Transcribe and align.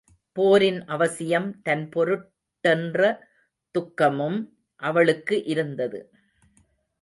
போரின் 0.37 0.79
அவசியம் 0.85 1.61
தன் 1.61 1.83
பொருட்டென்ற 1.89 3.01
துக்கமும் 3.75 4.39
அவளுக்கு 4.81 5.43
இருந்தது. 5.43 6.01